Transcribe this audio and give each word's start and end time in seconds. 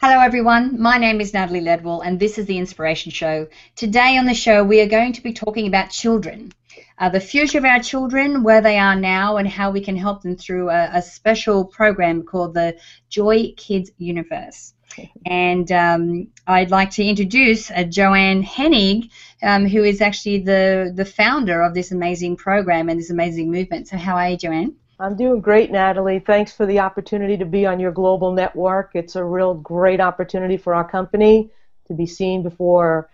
Hello, 0.00 0.20
everyone. 0.20 0.80
My 0.80 0.98
name 0.98 1.20
is 1.20 1.32
Natalie 1.32 1.60
Ledwell, 1.60 2.04
and 2.04 2.18
this 2.18 2.36
is 2.36 2.46
the 2.46 2.58
Inspiration 2.58 3.12
Show. 3.12 3.46
Today 3.76 4.18
on 4.18 4.26
the 4.26 4.34
show, 4.34 4.64
we 4.64 4.80
are 4.80 4.88
going 4.88 5.12
to 5.12 5.22
be 5.22 5.32
talking 5.32 5.68
about 5.68 5.90
children, 5.90 6.52
uh, 6.98 7.08
the 7.08 7.20
future 7.20 7.58
of 7.58 7.64
our 7.64 7.78
children, 7.78 8.42
where 8.42 8.60
they 8.60 8.76
are 8.76 8.96
now, 8.96 9.36
and 9.36 9.48
how 9.48 9.70
we 9.70 9.80
can 9.80 9.96
help 9.96 10.22
them 10.22 10.36
through 10.36 10.68
a, 10.68 10.90
a 10.94 11.00
special 11.00 11.64
program 11.64 12.24
called 12.24 12.54
the 12.54 12.76
Joy 13.08 13.54
Kids 13.56 13.92
Universe. 13.96 14.74
And 15.26 15.70
um, 15.72 16.28
I'd 16.46 16.70
like 16.70 16.90
to 16.92 17.04
introduce 17.04 17.70
uh, 17.70 17.84
Joanne 17.84 18.42
Henig, 18.42 19.10
um, 19.42 19.66
who 19.66 19.84
is 19.84 20.00
actually 20.00 20.40
the, 20.40 20.92
the 20.94 21.04
founder 21.04 21.62
of 21.62 21.72
this 21.72 21.92
amazing 21.92 22.36
program 22.36 22.88
and 22.88 22.98
this 22.98 23.10
amazing 23.10 23.50
movement. 23.50 23.88
So, 23.88 23.96
how 23.96 24.16
are 24.16 24.30
you, 24.30 24.36
Joanne? 24.36 24.76
I'm 24.98 25.16
doing 25.16 25.40
great, 25.40 25.70
Natalie. 25.70 26.20
Thanks 26.20 26.52
for 26.52 26.66
the 26.66 26.80
opportunity 26.80 27.36
to 27.36 27.44
be 27.44 27.66
on 27.66 27.80
your 27.80 27.90
global 27.90 28.32
network. 28.32 28.92
It's 28.94 29.16
a 29.16 29.24
real 29.24 29.54
great 29.54 30.00
opportunity 30.00 30.56
for 30.56 30.74
our 30.74 30.88
company 30.88 31.50
to 31.86 31.94
be 31.94 32.06
seen 32.06 32.42
before 32.42 33.10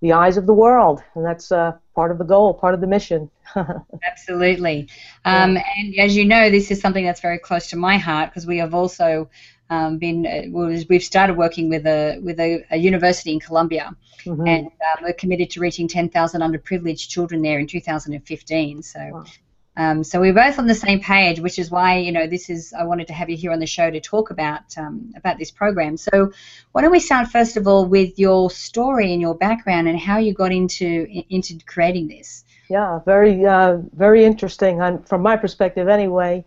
the 0.00 0.12
eyes 0.12 0.36
of 0.36 0.46
the 0.46 0.52
world, 0.52 1.00
and 1.14 1.24
that's 1.24 1.52
uh, 1.52 1.72
part 1.94 2.10
of 2.10 2.18
the 2.18 2.24
goal, 2.24 2.52
part 2.54 2.74
of 2.74 2.80
the 2.80 2.86
mission. 2.86 3.30
Absolutely. 4.10 4.88
Um. 5.24 5.56
And 5.56 5.94
as 5.98 6.16
you 6.16 6.24
know, 6.24 6.50
this 6.50 6.70
is 6.70 6.80
something 6.80 7.04
that's 7.04 7.20
very 7.20 7.38
close 7.38 7.68
to 7.70 7.76
my 7.76 7.96
heart 7.98 8.30
because 8.30 8.46
we 8.46 8.58
have 8.58 8.74
also 8.74 9.30
um, 9.70 9.98
been 9.98 10.26
uh, 10.26 10.84
we've 10.88 11.04
started 11.04 11.36
working 11.36 11.68
with 11.70 11.86
a 11.86 12.18
with 12.22 12.40
a, 12.40 12.64
a 12.72 12.76
university 12.76 13.32
in 13.32 13.40
Colombia, 13.40 13.96
mm-hmm. 14.24 14.46
and 14.46 14.66
uh, 14.66 15.00
we're 15.02 15.12
committed 15.12 15.50
to 15.50 15.60
reaching 15.60 15.86
10,000 15.88 16.40
underprivileged 16.40 17.08
children 17.08 17.40
there 17.40 17.58
in 17.58 17.66
2015. 17.66 18.82
So. 18.82 19.00
Wow. 19.12 19.24
Um, 19.74 20.04
so 20.04 20.20
we're 20.20 20.34
both 20.34 20.58
on 20.58 20.66
the 20.66 20.74
same 20.74 21.00
page, 21.00 21.40
which 21.40 21.58
is 21.58 21.70
why 21.70 21.96
you 21.96 22.12
know 22.12 22.26
this 22.26 22.50
is. 22.50 22.74
I 22.74 22.84
wanted 22.84 23.06
to 23.06 23.14
have 23.14 23.30
you 23.30 23.38
here 23.38 23.52
on 23.52 23.58
the 23.58 23.66
show 23.66 23.90
to 23.90 24.00
talk 24.00 24.30
about 24.30 24.76
um, 24.76 25.12
about 25.16 25.38
this 25.38 25.50
program. 25.50 25.96
So 25.96 26.30
why 26.72 26.82
don't 26.82 26.90
we 26.90 27.00
start 27.00 27.28
first 27.28 27.56
of 27.56 27.66
all 27.66 27.86
with 27.86 28.18
your 28.18 28.50
story 28.50 29.12
and 29.12 29.20
your 29.22 29.34
background 29.34 29.88
and 29.88 29.98
how 29.98 30.18
you 30.18 30.34
got 30.34 30.52
into 30.52 31.06
into 31.30 31.58
creating 31.64 32.08
this? 32.08 32.44
Yeah, 32.68 33.00
very 33.06 33.46
uh, 33.46 33.78
very 33.94 34.24
interesting. 34.24 35.02
from 35.06 35.22
my 35.22 35.36
perspective, 35.36 35.88
anyway. 35.88 36.44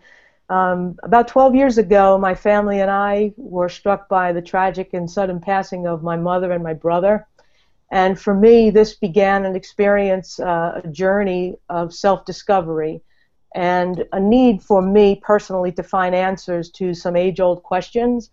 Um, 0.48 1.00
about 1.02 1.28
12 1.28 1.56
years 1.56 1.80
ago, 1.80 2.20
my 2.20 2.36
family 2.36 2.80
and 2.80 2.92
I 2.92 3.34
were 3.36 3.68
struck 3.68 4.08
by 4.08 4.32
the 4.32 4.44
tragic 4.44 4.94
and 4.94 5.10
sudden 5.10 5.40
passing 5.40 5.88
of 5.88 6.04
my 6.04 6.16
mother 6.16 6.52
and 6.52 6.64
my 6.64 6.76
brother. 6.76 7.26
And 7.90 8.20
for 8.20 8.36
me, 8.36 8.70
this 8.70 8.94
began 8.94 9.46
an 9.46 9.56
experience, 9.56 10.40
uh, 10.40 10.82
a 10.84 10.88
journey 10.88 11.56
of 11.70 11.92
self 11.92 12.26
discovery 12.26 13.02
and 13.54 14.04
a 14.12 14.20
need 14.20 14.62
for 14.62 14.82
me 14.82 15.22
personally 15.22 15.72
to 15.74 15.84
find 15.84 16.16
answers 16.16 16.70
to 16.72 16.94
some 16.94 17.16
age 17.16 17.40
old 17.40 17.64
questions, 17.64 18.30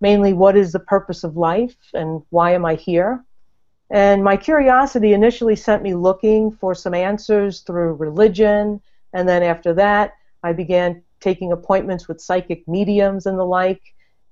mainly 0.00 0.32
what 0.32 0.56
is 0.56 0.72
the 0.72 0.80
purpose 0.80 1.24
of 1.24 1.36
life 1.36 1.76
and 1.94 2.22
why 2.30 2.52
am 2.52 2.64
I 2.64 2.74
here? 2.74 3.24
And 3.90 4.22
my 4.22 4.36
curiosity 4.36 5.14
initially 5.14 5.56
sent 5.56 5.82
me 5.82 5.94
looking 5.94 6.50
for 6.50 6.74
some 6.74 6.92
answers 6.92 7.60
through 7.60 7.94
religion, 7.94 8.82
and 9.14 9.28
then 9.28 9.42
after 9.42 9.72
that, 9.74 10.14
I 10.42 10.52
began 10.52 11.02
taking 11.20 11.52
appointments 11.52 12.06
with 12.06 12.20
psychic 12.20 12.68
mediums 12.68 13.26
and 13.26 13.38
the 13.38 13.44
like. 13.44 13.80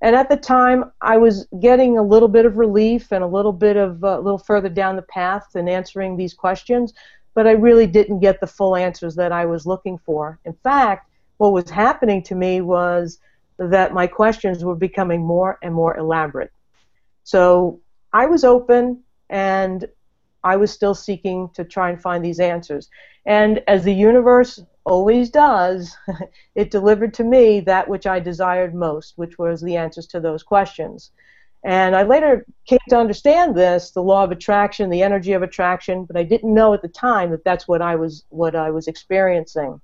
And 0.02 0.14
at 0.14 0.28
the 0.28 0.36
time, 0.36 0.92
I 1.00 1.16
was 1.16 1.48
getting 1.60 1.96
a 1.96 2.02
little 2.02 2.28
bit 2.28 2.44
of 2.44 2.58
relief 2.58 3.12
and 3.12 3.24
a 3.24 3.26
little 3.26 3.52
bit 3.52 3.76
of 3.78 4.04
uh, 4.04 4.18
a 4.18 4.20
little 4.20 4.38
further 4.38 4.68
down 4.68 4.96
the 4.96 5.02
path 5.02 5.56
in 5.56 5.68
answering 5.68 6.16
these 6.16 6.34
questions 6.34 6.92
but 7.36 7.46
I 7.46 7.52
really 7.52 7.86
didn't 7.86 8.20
get 8.20 8.40
the 8.40 8.46
full 8.46 8.74
answers 8.74 9.14
that 9.16 9.30
I 9.30 9.44
was 9.44 9.66
looking 9.66 9.98
for. 9.98 10.40
In 10.46 10.54
fact, 10.64 11.10
what 11.36 11.52
was 11.52 11.68
happening 11.68 12.22
to 12.24 12.34
me 12.34 12.62
was 12.62 13.18
that 13.58 13.92
my 13.92 14.06
questions 14.06 14.64
were 14.64 14.74
becoming 14.74 15.20
more 15.20 15.58
and 15.62 15.74
more 15.74 15.94
elaborate. 15.98 16.50
So 17.24 17.78
I 18.14 18.24
was 18.24 18.42
open 18.42 19.02
and 19.28 19.86
I 20.44 20.56
was 20.56 20.72
still 20.72 20.94
seeking 20.94 21.50
to 21.50 21.62
try 21.62 21.90
and 21.90 22.00
find 22.00 22.24
these 22.24 22.40
answers. 22.40 22.88
And 23.26 23.62
as 23.68 23.84
the 23.84 23.92
universe 23.92 24.62
always 24.84 25.28
does, 25.28 25.94
it 26.54 26.70
delivered 26.70 27.12
to 27.14 27.24
me 27.24 27.60
that 27.60 27.86
which 27.86 28.06
I 28.06 28.18
desired 28.18 28.74
most, 28.74 29.12
which 29.16 29.38
was 29.38 29.60
the 29.60 29.76
answers 29.76 30.06
to 30.06 30.20
those 30.20 30.42
questions. 30.42 31.10
And 31.64 31.96
I 31.96 32.04
later 32.04 32.46
came 32.66 32.78
to 32.88 32.96
understand 32.96 33.56
this, 33.56 33.90
the 33.90 34.02
law 34.02 34.22
of 34.22 34.30
attraction, 34.30 34.88
the 34.88 35.02
energy 35.02 35.32
of 35.32 35.42
attraction, 35.42 36.04
but 36.04 36.16
I 36.16 36.22
didn't 36.22 36.54
know 36.54 36.74
at 36.74 36.82
the 36.82 36.88
time 36.88 37.30
that 37.30 37.44
that's 37.44 37.66
what 37.66 37.82
I 37.82 37.96
was 37.96 38.24
what 38.28 38.54
I 38.54 38.70
was 38.70 38.86
experiencing. 38.86 39.80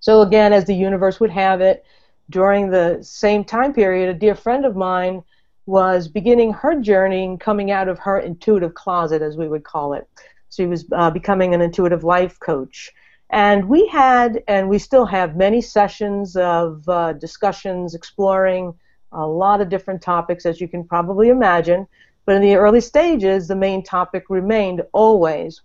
So 0.00 0.22
again, 0.22 0.52
as 0.52 0.64
the 0.64 0.74
universe 0.74 1.20
would 1.20 1.30
have 1.30 1.60
it, 1.60 1.84
during 2.30 2.70
the 2.70 2.98
same 3.02 3.44
time 3.44 3.72
period, 3.72 4.08
a 4.08 4.18
dear 4.18 4.34
friend 4.34 4.64
of 4.64 4.76
mine 4.76 5.22
was 5.66 6.08
beginning 6.08 6.52
her 6.52 6.80
journey 6.80 7.36
coming 7.40 7.70
out 7.70 7.88
of 7.88 7.98
her 7.98 8.18
intuitive 8.18 8.74
closet, 8.74 9.22
as 9.22 9.36
we 9.36 9.48
would 9.48 9.64
call 9.64 9.94
it. 9.94 10.08
She 10.50 10.66
was 10.66 10.84
uh, 10.92 11.10
becoming 11.10 11.54
an 11.54 11.60
intuitive 11.60 12.04
life 12.04 12.38
coach. 12.38 12.92
And 13.30 13.68
we 13.68 13.88
had, 13.88 14.42
and 14.46 14.68
we 14.68 14.78
still 14.78 15.06
have, 15.06 15.36
many 15.36 15.60
sessions 15.60 16.36
of 16.36 16.86
uh, 16.88 17.14
discussions 17.14 17.94
exploring 17.94 18.74
a 19.14 19.26
lot 19.26 19.60
of 19.60 19.68
different 19.68 20.02
topics, 20.02 20.46
as 20.46 20.60
you 20.60 20.68
can 20.68 20.84
probably 20.84 21.28
imagine. 21.28 21.86
But 22.26 22.36
in 22.36 22.42
the 22.42 22.56
early 22.56 22.80
stages, 22.80 23.48
the 23.48 23.56
main 23.56 23.82
topic 23.82 24.24
remained 24.28 24.82
always 24.92 25.62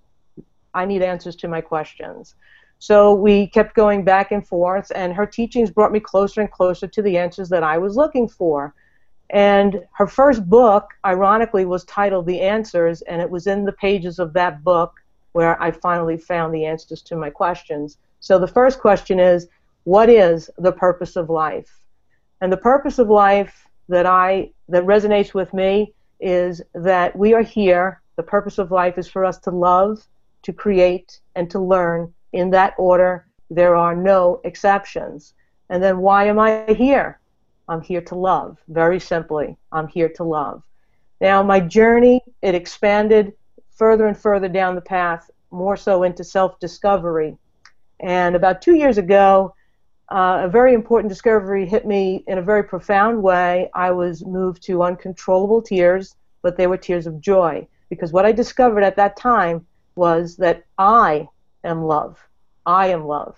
I 0.73 0.85
need 0.85 1.01
answers 1.01 1.35
to 1.37 1.47
my 1.47 1.61
questions. 1.61 2.35
So 2.79 3.13
we 3.13 3.47
kept 3.47 3.75
going 3.75 4.03
back 4.03 4.31
and 4.31 4.45
forth, 4.45 4.91
and 4.95 5.13
her 5.13 5.25
teachings 5.25 5.69
brought 5.69 5.91
me 5.91 5.99
closer 5.99 6.41
and 6.41 6.51
closer 6.51 6.87
to 6.87 7.01
the 7.01 7.17
answers 7.17 7.49
that 7.49 7.63
I 7.63 7.77
was 7.77 7.97
looking 7.97 8.27
for. 8.27 8.73
And 9.31 9.85
her 9.93 10.07
first 10.07 10.49
book, 10.49 10.89
ironically, 11.05 11.65
was 11.65 11.83
titled 11.85 12.25
The 12.25 12.41
Answers, 12.41 13.01
and 13.03 13.21
it 13.21 13.29
was 13.29 13.47
in 13.47 13.65
the 13.65 13.73
pages 13.73 14.17
of 14.17 14.33
that 14.33 14.63
book 14.63 14.93
where 15.33 15.61
I 15.61 15.71
finally 15.71 16.17
found 16.17 16.53
the 16.53 16.65
answers 16.65 17.01
to 17.03 17.15
my 17.15 17.29
questions. 17.29 17.97
So 18.21 18.39
the 18.39 18.47
first 18.47 18.79
question 18.79 19.19
is 19.19 19.47
What 19.83 20.09
is 20.09 20.49
the 20.57 20.71
purpose 20.71 21.15
of 21.15 21.29
life? 21.29 21.78
And 22.41 22.51
the 22.51 22.57
purpose 22.57 22.99
of 22.99 23.09
life 23.09 23.67
that 23.89 24.05
I 24.05 24.51
that 24.69 24.83
resonates 24.85 25.33
with 25.33 25.53
me 25.53 25.93
is 26.19 26.61
that 26.73 27.15
we 27.15 27.33
are 27.33 27.41
here. 27.41 28.01
The 28.15 28.23
purpose 28.23 28.57
of 28.57 28.71
life 28.71 28.97
is 28.97 29.07
for 29.07 29.25
us 29.25 29.37
to 29.39 29.51
love, 29.51 30.05
to 30.43 30.53
create, 30.53 31.19
and 31.35 31.49
to 31.51 31.59
learn 31.59 32.13
in 32.33 32.49
that 32.51 32.73
order. 32.77 33.25
There 33.49 33.75
are 33.75 33.95
no 33.95 34.41
exceptions. 34.43 35.33
And 35.69 35.81
then 35.81 35.99
why 35.99 36.25
am 36.25 36.39
I 36.39 36.65
here? 36.77 37.19
I'm 37.67 37.81
here 37.81 38.01
to 38.01 38.15
love. 38.15 38.57
Very 38.67 38.99
simply, 38.99 39.57
I'm 39.71 39.87
here 39.87 40.09
to 40.09 40.23
love. 40.23 40.63
Now, 41.21 41.43
my 41.43 41.59
journey, 41.59 42.21
it 42.41 42.55
expanded 42.55 43.33
further 43.71 44.07
and 44.07 44.17
further 44.17 44.49
down 44.49 44.75
the 44.75 44.81
path, 44.81 45.29
more 45.51 45.77
so 45.77 46.03
into 46.03 46.23
self 46.23 46.59
discovery. 46.59 47.37
And 47.99 48.35
about 48.35 48.61
two 48.61 48.75
years 48.75 48.97
ago, 48.97 49.53
uh, 50.11 50.41
a 50.43 50.49
very 50.49 50.73
important 50.73 51.09
discovery 51.09 51.65
hit 51.67 51.85
me 51.85 52.23
in 52.27 52.37
a 52.39 52.41
very 52.41 52.63
profound 52.63 53.21
way. 53.21 53.69
I 53.75 53.91
was 53.91 54.25
moved 54.25 54.63
to 54.63 54.83
uncontrollable 54.83 55.61
tears, 55.61 56.15
but 56.41 56.57
they 56.57 56.67
were 56.67 56.77
tears 56.77 57.05
of 57.05 57.21
joy. 57.21 57.67
Because 57.89 58.11
what 58.11 58.25
I 58.25 58.31
discovered 58.31 58.83
at 58.83 58.95
that 58.95 59.17
time 59.17 59.65
was 59.95 60.35
that 60.37 60.63
I 60.77 61.27
am 61.63 61.83
love. 61.83 62.17
I 62.65 62.87
am 62.87 63.05
love. 63.05 63.35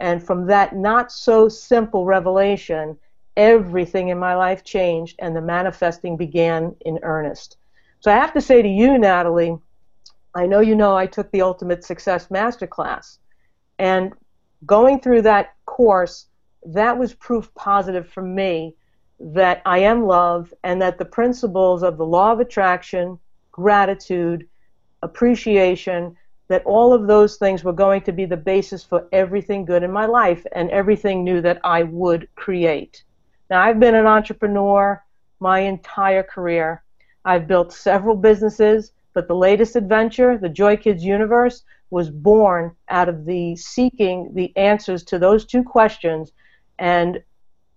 And 0.00 0.22
from 0.22 0.46
that 0.46 0.74
not 0.74 1.12
so 1.12 1.48
simple 1.48 2.04
revelation, 2.04 2.98
everything 3.36 4.08
in 4.08 4.18
my 4.18 4.34
life 4.34 4.64
changed 4.64 5.16
and 5.18 5.34
the 5.36 5.40
manifesting 5.40 6.16
began 6.16 6.74
in 6.84 6.98
earnest. 7.02 7.56
So 8.00 8.10
I 8.10 8.16
have 8.16 8.32
to 8.34 8.40
say 8.40 8.62
to 8.62 8.68
you, 8.68 8.98
Natalie, 8.98 9.58
I 10.34 10.46
know 10.46 10.60
you 10.60 10.74
know 10.74 10.96
I 10.96 11.06
took 11.06 11.30
the 11.30 11.42
Ultimate 11.42 11.84
Success 11.84 12.28
Masterclass. 12.28 13.18
And 13.78 14.12
going 14.66 15.00
through 15.00 15.22
that 15.22 15.54
course, 15.66 16.26
that 16.66 16.98
was 16.98 17.14
proof 17.14 17.52
positive 17.54 18.08
for 18.08 18.22
me 18.22 18.74
that 19.20 19.62
I 19.64 19.78
am 19.78 20.06
love 20.06 20.52
and 20.64 20.80
that 20.82 20.98
the 20.98 21.04
principles 21.04 21.82
of 21.82 21.96
the 21.96 22.06
law 22.06 22.32
of 22.32 22.40
attraction, 22.40 23.18
gratitude, 23.52 24.48
appreciation, 25.02 26.16
that 26.48 26.64
all 26.64 26.92
of 26.92 27.06
those 27.06 27.36
things 27.36 27.64
were 27.64 27.72
going 27.72 28.02
to 28.02 28.12
be 28.12 28.26
the 28.26 28.36
basis 28.36 28.82
for 28.82 29.08
everything 29.12 29.64
good 29.64 29.82
in 29.82 29.90
my 29.90 30.06
life 30.06 30.44
and 30.52 30.70
everything 30.70 31.24
new 31.24 31.40
that 31.40 31.60
I 31.64 31.84
would 31.84 32.28
create. 32.34 33.04
Now, 33.48 33.62
I've 33.62 33.80
been 33.80 33.94
an 33.94 34.06
entrepreneur 34.06 35.02
my 35.40 35.60
entire 35.60 36.22
career. 36.22 36.82
I've 37.24 37.46
built 37.46 37.72
several 37.72 38.16
businesses, 38.16 38.92
but 39.14 39.28
the 39.28 39.34
latest 39.34 39.76
adventure, 39.76 40.36
the 40.36 40.48
Joy 40.48 40.76
Kids 40.76 41.04
Universe, 41.04 41.64
was 41.94 42.10
born 42.10 42.74
out 42.88 43.08
of 43.08 43.24
the 43.24 43.54
seeking 43.54 44.28
the 44.34 44.52
answers 44.56 45.04
to 45.04 45.16
those 45.16 45.44
two 45.44 45.62
questions 45.62 46.32
and 46.80 47.22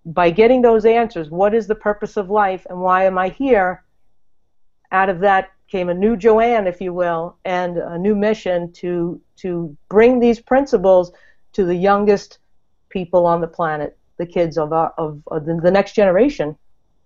by 0.04 0.28
getting 0.28 0.60
those 0.60 0.84
answers 0.84 1.30
what 1.30 1.54
is 1.54 1.68
the 1.68 1.74
purpose 1.88 2.16
of 2.16 2.28
life 2.28 2.66
and 2.68 2.80
why 2.80 3.04
am 3.04 3.16
i 3.16 3.28
here 3.28 3.84
out 4.90 5.08
of 5.08 5.20
that 5.20 5.52
came 5.68 5.88
a 5.88 5.94
new 5.94 6.16
joanne 6.16 6.66
if 6.66 6.80
you 6.80 6.92
will 6.92 7.36
and 7.44 7.78
a 7.78 7.96
new 7.96 8.16
mission 8.16 8.72
to 8.72 9.20
to 9.36 9.76
bring 9.88 10.18
these 10.18 10.40
principles 10.40 11.12
to 11.52 11.64
the 11.64 11.76
youngest 11.76 12.38
people 12.88 13.24
on 13.24 13.40
the 13.40 13.46
planet 13.46 13.96
the 14.16 14.26
kids 14.26 14.58
of, 14.58 14.72
our, 14.72 14.92
of, 14.98 15.22
of 15.28 15.46
the 15.46 15.70
next 15.70 15.92
generation 15.92 16.56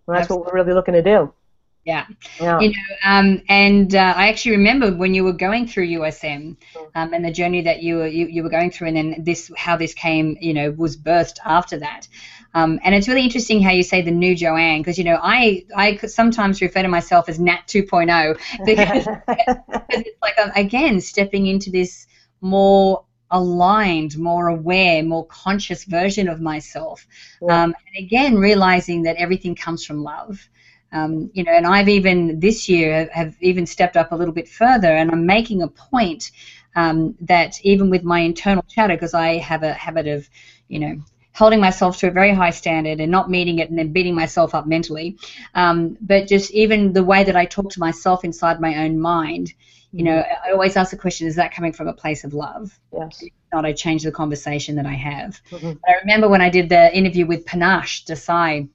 Well, 0.06 0.16
that's 0.16 0.24
Absolutely. 0.24 0.44
what 0.44 0.54
we're 0.54 0.60
really 0.60 0.74
looking 0.74 0.94
to 0.94 1.02
do. 1.02 1.34
Yeah. 1.84 2.06
yeah. 2.40 2.60
You 2.60 2.68
know, 2.68 2.96
um, 3.04 3.42
and 3.48 3.94
uh, 3.94 4.14
I 4.16 4.28
actually 4.28 4.52
remember 4.52 4.94
when 4.94 5.14
you 5.14 5.24
were 5.24 5.32
going 5.32 5.66
through 5.66 5.88
USM 5.88 6.56
um, 6.94 7.12
and 7.12 7.24
the 7.24 7.32
journey 7.32 7.62
that 7.62 7.82
you 7.82 7.96
were 7.96 8.06
you, 8.06 8.26
you 8.26 8.42
were 8.44 8.50
going 8.50 8.70
through, 8.70 8.88
and 8.88 8.96
then 8.96 9.16
this 9.24 9.50
how 9.56 9.76
this 9.76 9.92
came, 9.92 10.36
you 10.40 10.54
know, 10.54 10.70
was 10.70 10.96
birthed 10.96 11.38
after 11.44 11.78
that. 11.80 12.06
Um, 12.54 12.78
and 12.84 12.94
it's 12.94 13.08
really 13.08 13.22
interesting 13.22 13.62
how 13.62 13.70
you 13.72 13.82
say 13.82 14.02
the 14.02 14.10
new 14.10 14.36
Joanne, 14.36 14.80
because 14.80 14.96
you 14.96 15.04
know 15.04 15.18
I 15.20 15.64
I 15.74 15.96
sometimes 15.96 16.60
refer 16.62 16.82
to 16.82 16.88
myself 16.88 17.28
as 17.28 17.40
Nat 17.40 17.66
2.0 17.66 18.38
because, 18.64 19.06
because 19.26 19.56
it's 19.90 20.20
like 20.22 20.38
um, 20.38 20.52
again 20.54 21.00
stepping 21.00 21.46
into 21.46 21.70
this 21.70 22.06
more 22.40 23.04
aligned, 23.32 24.18
more 24.18 24.48
aware, 24.48 25.02
more 25.02 25.26
conscious 25.26 25.84
version 25.84 26.28
of 26.28 26.40
myself. 26.40 27.06
Yeah. 27.40 27.62
Um, 27.62 27.74
and 27.74 28.04
again, 28.04 28.36
realizing 28.36 29.02
that 29.04 29.16
everything 29.16 29.56
comes 29.56 29.84
from 29.84 30.02
love. 30.02 30.48
Um, 30.92 31.30
you 31.32 31.42
know, 31.44 31.52
and 31.52 31.66
I've 31.66 31.88
even 31.88 32.38
this 32.40 32.68
year 32.68 33.08
have 33.12 33.36
even 33.40 33.66
stepped 33.66 33.96
up 33.96 34.12
a 34.12 34.16
little 34.16 34.34
bit 34.34 34.48
further, 34.48 34.88
and 34.88 35.10
I'm 35.10 35.26
making 35.26 35.62
a 35.62 35.68
point 35.68 36.30
um, 36.76 37.14
that 37.20 37.60
even 37.64 37.90
with 37.90 38.04
my 38.04 38.20
internal 38.20 38.64
chatter, 38.68 38.94
because 38.94 39.14
I 39.14 39.38
have 39.38 39.62
a 39.62 39.72
habit 39.72 40.06
of, 40.06 40.28
you 40.68 40.78
know, 40.78 40.96
holding 41.34 41.60
myself 41.60 41.96
to 41.98 42.08
a 42.08 42.10
very 42.10 42.34
high 42.34 42.50
standard 42.50 43.00
and 43.00 43.10
not 43.10 43.30
meeting 43.30 43.58
it 43.58 43.70
and 43.70 43.78
then 43.78 43.92
beating 43.92 44.14
myself 44.14 44.54
up 44.54 44.66
mentally, 44.66 45.16
um, 45.54 45.96
but 46.00 46.28
just 46.28 46.50
even 46.50 46.92
the 46.92 47.04
way 47.04 47.24
that 47.24 47.36
I 47.36 47.46
talk 47.46 47.70
to 47.70 47.80
myself 47.80 48.24
inside 48.24 48.60
my 48.60 48.84
own 48.84 49.00
mind, 49.00 49.54
you 49.92 50.04
know, 50.04 50.22
mm-hmm. 50.22 50.48
I 50.48 50.52
always 50.52 50.76
ask 50.76 50.90
the 50.90 50.96
question: 50.96 51.26
Is 51.26 51.36
that 51.36 51.54
coming 51.54 51.72
from 51.72 51.88
a 51.88 51.92
place 51.92 52.24
of 52.24 52.32
love? 52.32 52.78
Yes. 52.92 53.22
If 53.22 53.32
not, 53.52 53.66
I 53.66 53.72
change 53.72 54.02
the 54.02 54.12
conversation 54.12 54.76
that 54.76 54.86
I 54.86 54.94
have. 54.94 55.40
Mm-hmm. 55.50 55.72
I 55.86 55.92
remember 56.00 56.28
when 56.28 56.40
I 56.40 56.48
did 56.48 56.70
the 56.70 56.94
interview 56.96 57.26
with 57.26 57.44
Panache 57.44 58.04
Desai 58.06 58.68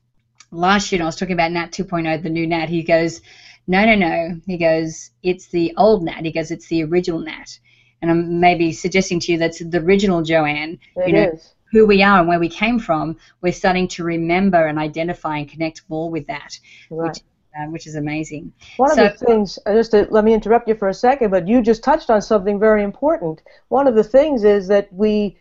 last 0.51 0.91
year, 0.91 0.97
and 0.97 1.03
I 1.03 1.07
was 1.07 1.15
talking 1.15 1.33
about 1.33 1.51
Nat 1.51 1.71
2.0, 1.71 2.23
the 2.23 2.29
new 2.29 2.47
Nat. 2.47 2.69
He 2.69 2.83
goes, 2.83 3.21
"No, 3.67 3.85
no, 3.85 3.95
no." 3.95 4.39
He 4.45 4.57
goes, 4.57 5.11
"It's 5.23 5.47
the 5.47 5.73
old 5.77 6.03
Nat." 6.03 6.23
He 6.23 6.31
goes, 6.31 6.51
"It's 6.51 6.67
the 6.67 6.83
original 6.83 7.19
Nat." 7.19 7.59
And 8.01 8.11
I'm 8.11 8.39
maybe 8.39 8.71
suggesting 8.71 9.19
to 9.21 9.31
you 9.31 9.37
that's 9.37 9.59
the 9.59 9.79
original 9.79 10.21
Joanne. 10.21 10.79
It 10.95 11.07
you 11.07 11.13
know, 11.13 11.29
is. 11.33 11.53
Who 11.71 11.85
we 11.85 12.01
are 12.01 12.19
and 12.19 12.29
where 12.29 12.39
we 12.39 12.47
came 12.47 12.79
from, 12.79 13.17
we're 13.41 13.51
starting 13.51 13.89
to 13.89 14.03
remember 14.05 14.67
and 14.67 14.79
identify 14.79 15.39
and 15.39 15.49
connect 15.49 15.81
more 15.89 16.09
with 16.09 16.25
that, 16.27 16.57
right. 16.89 17.09
which 17.09 17.17
uh, 17.59 17.65
which 17.65 17.87
is 17.87 17.95
amazing. 17.95 18.53
One 18.77 18.95
so, 18.95 19.05
of 19.05 19.19
the 19.19 19.25
things, 19.25 19.59
uh, 19.65 19.73
just 19.73 19.91
to, 19.91 20.07
let 20.11 20.23
me 20.23 20.33
interrupt 20.33 20.67
you 20.67 20.75
for 20.75 20.89
a 20.89 20.93
second, 20.93 21.31
but 21.31 21.47
you 21.47 21.61
just 21.61 21.83
touched 21.83 22.09
on 22.09 22.21
something 22.21 22.59
very 22.59 22.83
important. 22.83 23.41
One 23.69 23.87
of 23.87 23.95
the 23.95 24.03
things 24.03 24.43
is 24.43 24.67
that 24.67 24.91
we 24.93 25.37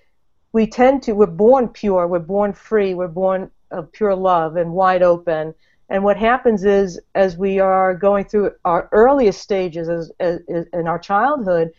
we 0.52 0.66
tend 0.66 1.02
to 1.02 1.12
we're 1.12 1.26
born 1.26 1.68
pure, 1.68 2.08
we're 2.08 2.18
born 2.18 2.54
free, 2.54 2.94
we're 2.94 3.08
born 3.08 3.50
of 3.70 3.92
pure 3.92 4.14
love 4.14 4.56
and 4.56 4.72
wide 4.72 5.02
open. 5.02 5.54
And 5.88 6.02
what 6.02 6.16
happens 6.16 6.64
is, 6.64 7.00
as 7.14 7.36
we 7.36 7.60
are 7.60 7.94
going 7.94 8.24
through 8.24 8.52
our 8.64 8.88
earliest 8.92 9.40
stages 9.40 9.88
as, 9.88 10.10
as, 10.20 10.40
in 10.72 10.88
our 10.88 10.98
childhood, 10.98 11.72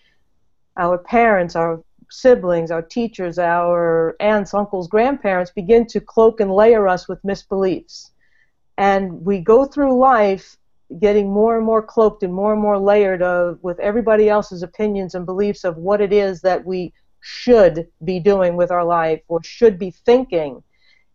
our 0.77 0.97
parents, 0.97 1.55
our 1.55 1.83
siblings, 2.09 2.71
our 2.71 2.81
teachers, 2.81 3.37
our 3.37 4.15
aunts, 4.19 4.53
uncles, 4.53 4.87
grandparents 4.87 5.51
begin 5.51 5.85
to 5.87 5.99
cloak 5.99 6.39
and 6.39 6.53
layer 6.53 6.87
us 6.87 7.07
with 7.07 7.21
misbeliefs 7.23 8.11
and 8.77 9.25
we 9.25 9.39
go 9.39 9.65
through 9.65 9.97
life 9.97 10.57
getting 10.99 11.31
more 11.31 11.57
and 11.57 11.65
more 11.65 11.81
cloaked 11.81 12.23
and 12.23 12.33
more 12.33 12.53
and 12.53 12.61
more 12.61 12.77
layered 12.77 13.21
of 13.21 13.59
with 13.61 13.79
everybody 13.79 14.29
else's 14.29 14.63
opinions 14.63 15.15
and 15.15 15.25
beliefs 15.25 15.63
of 15.63 15.77
what 15.77 15.99
it 15.99 16.13
is 16.13 16.41
that 16.41 16.63
we 16.63 16.93
should 17.19 17.87
be 18.05 18.19
doing 18.19 18.55
with 18.55 18.71
our 18.71 18.85
life 18.85 19.21
or 19.27 19.43
should 19.43 19.77
be 19.77 19.91
thinking 19.91 20.63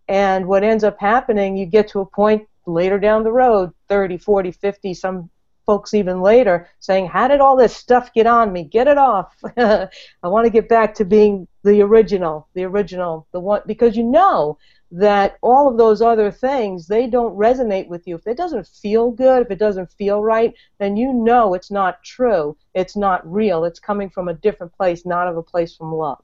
and 0.09 0.47
what 0.47 0.65
ends 0.65 0.85
up 0.85 0.99
happening 0.99 1.57
you 1.57 1.67
get 1.67 1.89
to 1.89 2.01
a 2.01 2.07
point 2.07 2.47
later 2.67 2.99
down 2.99 3.25
the 3.25 3.33
road 3.33 3.73
30 3.89 4.19
40 4.19 4.53
50 4.53 4.95
some 4.95 5.31
folks 5.67 5.95
even 5.95 6.21
later 6.21 6.69
saying 6.81 7.07
how 7.07 7.29
did 7.29 7.41
all 7.41 7.57
this 7.57 7.75
stuff 7.75 8.13
get 8.13 8.27
on 8.27 8.53
me? 8.53 8.65
Get 8.65 8.89
it 8.89 8.99
off. 8.99 9.35
I 9.57 9.89
want 10.23 10.45
to 10.45 10.51
get 10.51 10.69
back 10.69 10.95
to 10.97 11.05
being 11.05 11.47
the 11.65 11.83
original 11.83 12.49
the 12.55 12.65
original 12.65 13.27
the 13.33 13.41
one 13.41 13.63
because 13.67 13.97
you 13.97 14.05
know 14.05 14.59
that 14.91 15.39
all 15.41 15.69
of 15.69 15.79
those 15.79 16.03
other 16.03 16.31
things 16.31 16.87
they 16.87 17.07
don't 17.07 17.37
resonate 17.37 17.89
with 17.89 18.07
you. 18.07 18.17
If 18.17 18.27
it 18.27 18.37
doesn't 18.37 18.67
feel 18.67 19.11
good 19.11 19.43
if 19.43 19.51
it 19.51 19.59
doesn't 19.59 19.93
feel 19.93 20.23
right 20.23 20.53
then 20.79 20.97
you 20.97 21.13
know 21.13 21.55
it's 21.55 21.71
not 21.71 22.03
true. 22.03 22.57
It's 22.75 22.97
not 22.97 23.31
real. 23.31 23.65
It's 23.65 23.81
coming 23.81 24.11
from 24.11 24.29
a 24.29 24.35
different 24.35 24.73
place 24.75 25.07
not 25.07 25.29
of 25.29 25.37
a 25.37 25.43
place 25.43 25.75
from 25.77 25.93
love 25.93 26.23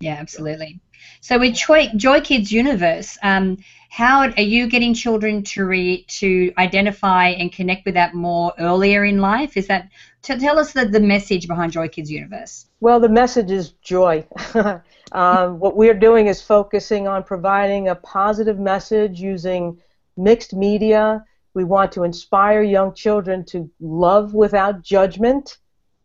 yeah 0.00 0.16
absolutely. 0.18 0.80
So 1.20 1.38
with 1.38 1.54
joy, 1.54 1.88
joy 1.96 2.20
kids 2.20 2.50
universe 2.50 3.18
um, 3.22 3.58
how 3.90 4.20
are 4.20 4.40
you 4.42 4.68
getting 4.68 4.94
children 4.94 5.42
to 5.42 5.64
re, 5.64 6.04
to 6.04 6.52
identify 6.56 7.28
and 7.28 7.52
connect 7.52 7.84
with 7.84 7.94
that 7.94 8.14
more 8.14 8.52
earlier 8.58 9.04
in 9.04 9.18
life? 9.20 9.56
Is 9.56 9.66
that 9.66 9.88
to 10.22 10.38
tell 10.38 10.58
us 10.58 10.72
the, 10.72 10.84
the 10.84 11.00
message 11.00 11.48
behind 11.48 11.72
joy 11.72 11.88
kids 11.88 12.10
universe. 12.10 12.66
Well 12.80 13.00
the 13.00 13.08
message 13.08 13.50
is 13.50 13.70
joy. 13.82 14.26
Um, 15.12 15.58
what 15.58 15.76
we're 15.76 15.94
doing 15.94 16.28
is 16.28 16.40
focusing 16.40 17.08
on 17.08 17.24
providing 17.24 17.88
a 17.88 17.96
positive 17.96 18.58
message 18.58 19.20
using 19.20 19.80
mixed 20.16 20.54
media. 20.54 21.24
We 21.54 21.64
want 21.64 21.90
to 21.92 22.04
inspire 22.04 22.62
young 22.62 22.94
children 22.94 23.44
to 23.46 23.68
love 23.80 24.34
without 24.34 24.82
judgment, 24.82 25.58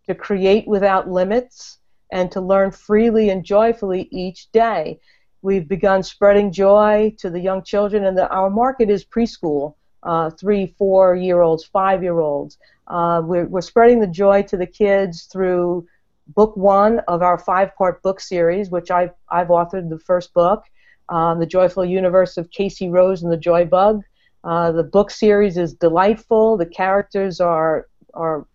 to 0.08 0.16
create 0.16 0.68
without 0.68 1.10
limits, 1.10 1.78
and 2.16 2.32
to 2.32 2.40
learn 2.40 2.72
freely 2.72 3.30
and 3.30 3.44
joyfully 3.44 4.08
each 4.10 4.50
day. 4.54 4.98
We've 5.42 5.68
begun 5.68 6.02
spreading 6.02 6.50
joy 6.54 7.14
to 7.20 7.30
the 7.30 7.42
young 7.42 7.62
children, 7.62 8.06
and 8.06 8.18
the, 8.18 8.26
our 8.30 8.50
market 8.50 8.90
is 8.90 9.04
preschool, 9.04 9.76
uh, 10.02 10.30
three, 10.30 10.66
four 10.80 11.16
year 11.16 11.42
olds, 11.42 11.66
five 11.66 12.02
year 12.02 12.20
olds. 12.20 12.58
Uh, 12.88 13.22
we're, 13.30 13.48
we're 13.48 13.70
spreading 13.74 14.00
the 14.00 14.08
joy 14.24 14.44
to 14.44 14.56
the 14.56 14.66
kids 14.66 15.24
through 15.24 15.86
book 16.28 16.56
one 16.56 17.00
of 17.14 17.22
our 17.22 17.38
five-part 17.38 18.02
book 18.02 18.22
series, 18.22 18.70
which 18.70 18.90
I've, 18.92 19.14
I've 19.30 19.50
authored 19.50 19.90
the 19.90 20.00
first 20.00 20.34
book, 20.34 20.64
um, 21.10 21.40
The 21.40 21.46
Joyful 21.46 21.84
Universe 21.84 22.38
of 22.38 22.50
Casey 22.50 22.90
Rose 22.90 23.24
and 23.24 23.32
the 23.32 23.38
Joy 23.50 23.66
Bug. 23.66 24.04
Uh, 24.46 24.72
the 24.72 24.84
book 24.84 25.12
series 25.12 25.58
is 25.58 25.74
delightful. 25.74 26.56
The 26.56 26.66
characters 26.66 27.42
are, 27.42 27.88
are, 28.14 28.48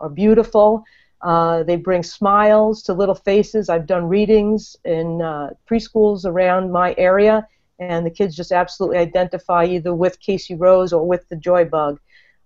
are 0.00 0.08
beautiful. 0.08 0.84
Uh, 1.20 1.64
they 1.64 1.76
bring 1.76 2.02
smiles 2.02 2.82
to 2.84 2.94
little 2.94 3.14
faces. 3.14 3.68
I've 3.68 3.86
done 3.86 4.04
readings 4.04 4.76
in 4.84 5.20
uh, 5.20 5.50
preschools 5.68 6.24
around 6.24 6.70
my 6.70 6.94
area, 6.96 7.46
and 7.80 8.06
the 8.06 8.10
kids 8.10 8.36
just 8.36 8.52
absolutely 8.52 8.98
identify 8.98 9.64
either 9.64 9.94
with 9.94 10.20
Casey 10.20 10.54
Rose 10.54 10.92
or 10.92 11.06
with 11.06 11.28
the 11.28 11.36
Joy 11.36 11.64
Bug. 11.64 11.98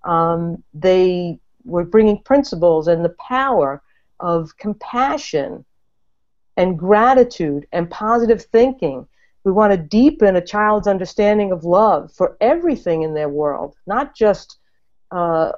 Um, 0.05 0.62
they 0.75 1.38
were 1.64 1.85
bringing 1.85 2.23
principles 2.23 2.88
and 2.88 3.05
the 3.05 3.14
power 3.29 3.83
of 4.21 4.57
compassion 4.57 5.64
and 6.57 6.79
gratitude 6.79 7.67
and 7.73 7.91
positive 7.91 8.43
thinking. 8.43 9.07
We 9.45 9.52
want 9.52 9.73
to 9.73 9.76
deepen 9.76 10.37
a 10.37 10.45
child's 10.45 10.87
understanding 10.87 11.52
of 11.52 11.64
love 11.64 12.12
for 12.12 12.37
everything 12.41 13.02
in 13.02 13.14
their 13.14 13.29
world, 13.29 13.75
not 13.87 14.14
just 14.14 14.59
uh, 15.11 15.52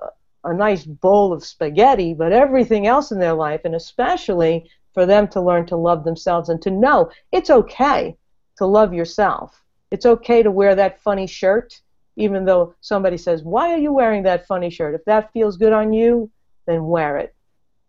a 0.45 0.55
nice 0.55 0.85
bowl 0.85 1.33
of 1.33 1.45
spaghetti, 1.45 2.15
but 2.15 2.33
everything 2.33 2.87
else 2.87 3.11
in 3.11 3.19
their 3.19 3.35
life, 3.35 3.63
and 3.65 3.75
especially 3.75 4.71
for 4.93 5.07
them 5.07 5.27
to 5.29 5.41
learn 5.41 5.67
to 5.67 5.77
love 5.77 6.05
themselves 6.05 6.49
and 6.49 6.63
to 6.63 6.71
know 6.71 7.11
it's 7.33 7.51
okay 7.51 8.17
to 8.57 8.67
love 8.67 8.95
yourself. 8.95 9.65
It's 9.91 10.07
okay 10.07 10.43
to 10.43 10.51
wear 10.51 10.75
that 10.75 11.01
funny 11.01 11.27
shirt, 11.27 11.81
even 12.17 12.45
though 12.45 12.75
somebody 12.81 13.17
says, 13.17 13.43
Why 13.43 13.73
are 13.73 13.79
you 13.79 13.93
wearing 13.93 14.23
that 14.25 14.47
funny 14.47 14.71
shirt? 14.71 14.95
If 14.95 15.05
that 15.07 15.33
feels 15.33 15.57
good 15.57 15.73
on 15.73 15.93
you, 15.93 16.31
then 16.67 16.87
wear 16.87 17.19
it. 17.19 17.35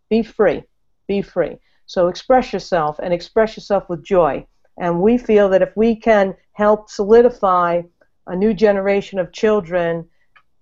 Be 0.09 0.23
free. 0.23 0.63
Be 1.07 1.21
free. 1.21 1.57
So 1.85 2.07
express 2.07 2.51
yourself 2.51 2.99
and 3.01 3.13
express 3.13 3.55
yourself 3.55 3.89
with 3.89 4.03
joy. 4.03 4.45
And 4.77 5.01
we 5.01 5.17
feel 5.17 5.49
that 5.49 5.61
if 5.61 5.75
we 5.75 5.95
can 5.95 6.35
help 6.53 6.89
solidify 6.89 7.83
a 8.27 8.35
new 8.35 8.53
generation 8.53 9.19
of 9.19 9.31
children 9.31 10.07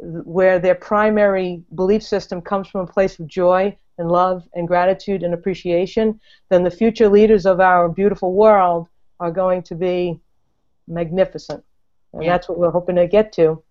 where 0.03 0.59
their 0.59 0.75
primary 0.75 1.63
belief 1.75 2.03
system 2.03 2.41
comes 2.41 2.67
from 2.67 2.81
a 2.81 2.87
place 2.87 3.19
of 3.19 3.27
joy 3.27 3.75
and 3.97 4.11
love 4.11 4.47
and 4.53 4.67
gratitude 4.67 5.23
and 5.23 5.33
appreciation, 5.33 6.19
then 6.49 6.63
the 6.63 6.71
future 6.71 7.07
leaders 7.07 7.45
of 7.45 7.59
our 7.59 7.87
beautiful 7.89 8.33
world 8.33 8.87
are 9.19 9.31
going 9.31 9.61
to 9.63 9.75
be 9.75 10.19
magnificent. 10.87 11.63
And 12.13 12.23
yeah. 12.23 12.31
that's 12.31 12.49
what 12.49 12.57
we're 12.59 12.71
hoping 12.71 12.95
to 12.97 13.07
get 13.07 13.33
to 13.33 13.63